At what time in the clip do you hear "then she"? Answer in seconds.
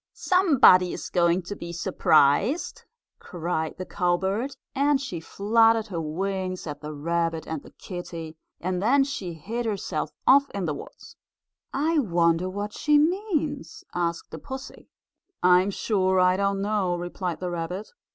8.81-9.31